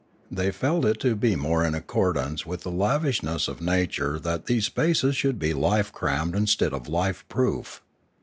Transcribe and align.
They 0.31 0.49
felt 0.49 0.83
it 0.85 0.99
to 1.01 1.15
be 1.15 1.35
more 1.35 1.63
in 1.63 1.75
accord 1.75 2.17
ance 2.17 2.43
with 2.43 2.61
the 2.61 2.71
lavishness 2.71 3.47
of 3.47 3.61
nature 3.61 4.17
that 4.17 4.47
these 4.47 4.65
spaces 4.65 5.15
566 5.15 5.19
Limanora 5.19 5.21
should 5.21 5.39
be 5.39 5.53
life 5.53 5.93
crammed 5.93 6.35
instead 6.35 6.73
of 6.73 6.87
life 6.87 7.23
proof! 7.29 7.83